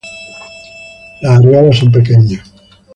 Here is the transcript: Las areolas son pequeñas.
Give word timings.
Las 1.21 1.37
areolas 1.41 1.77
son 1.77 1.91
pequeñas. 1.91 2.41